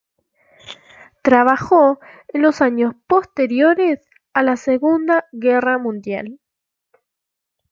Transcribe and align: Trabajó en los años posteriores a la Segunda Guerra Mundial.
Trabajó 1.21 1.99
en 2.29 2.41
los 2.41 2.61
años 2.61 2.95
posteriores 3.05 3.99
a 4.33 4.41
la 4.41 4.57
Segunda 4.57 5.25
Guerra 5.31 5.77
Mundial. 5.77 6.39